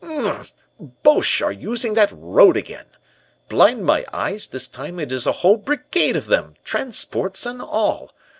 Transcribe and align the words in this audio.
Those 0.03 0.51
Boches 1.03 1.43
are 1.43 1.51
using 1.51 1.93
that 1.93 2.11
road 2.11 2.57
again. 2.57 2.87
Blind 3.49 3.85
my 3.85 4.03
eyes, 4.11 4.47
this 4.47 4.67
time 4.67 4.99
it 4.99 5.11
is 5.11 5.27
a 5.27 5.31
whole 5.45 5.57
Brigade 5.57 6.15
of 6.15 6.25
them, 6.25 6.55
transports 6.63 7.45
and 7.45 7.61
all. 7.61 8.11